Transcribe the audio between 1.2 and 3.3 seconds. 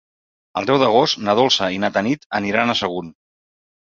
na Dolça i na Tanit aniran a Sagunt.